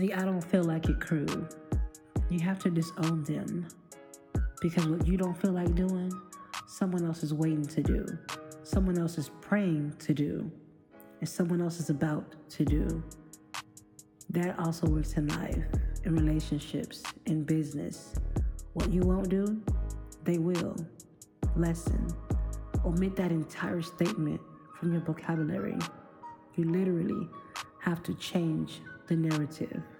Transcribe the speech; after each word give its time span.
the 0.00 0.14
I 0.14 0.24
don't 0.24 0.40
feel 0.40 0.64
like 0.64 0.88
it 0.88 0.98
crew. 0.98 1.26
You 2.30 2.40
have 2.40 2.58
to 2.60 2.70
disown 2.70 3.22
them 3.24 3.68
because 4.62 4.86
what 4.86 5.06
you 5.06 5.18
don't 5.18 5.36
feel 5.36 5.52
like 5.52 5.74
doing, 5.74 6.10
someone 6.66 7.04
else 7.04 7.22
is 7.22 7.34
waiting 7.34 7.66
to 7.66 7.82
do, 7.82 8.06
someone 8.62 8.98
else 8.98 9.18
is 9.18 9.30
praying 9.42 9.92
to 9.98 10.14
do, 10.14 10.50
and 11.20 11.28
someone 11.28 11.60
else 11.60 11.80
is 11.80 11.90
about 11.90 12.34
to 12.50 12.64
do. 12.64 13.02
That 14.30 14.58
also 14.58 14.86
works 14.86 15.14
in 15.14 15.28
life, 15.28 15.64
in 16.04 16.14
relationships, 16.14 17.02
in 17.26 17.44
business. 17.44 18.14
What 18.72 18.90
you 18.90 19.02
won't 19.02 19.28
do, 19.28 19.60
they 20.24 20.38
will. 20.38 20.76
Lesson. 21.56 22.08
Omit 22.86 23.16
that 23.16 23.32
entire 23.32 23.82
statement 23.82 24.40
from 24.78 24.92
your 24.92 25.02
vocabulary. 25.02 25.76
You 26.56 26.64
literally 26.64 27.28
have 27.80 28.02
to 28.04 28.14
change 28.14 28.80
the 29.10 29.16
narrative. 29.16 29.99